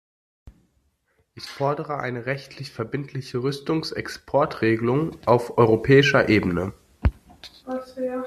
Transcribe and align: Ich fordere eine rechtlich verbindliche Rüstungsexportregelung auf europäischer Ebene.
Ich 1.35 1.43
fordere 1.43 1.99
eine 1.99 2.25
rechtlich 2.25 2.71
verbindliche 2.71 3.37
Rüstungsexportregelung 3.43 5.11
auf 5.27 5.59
europäischer 5.59 6.27
Ebene. 6.27 6.73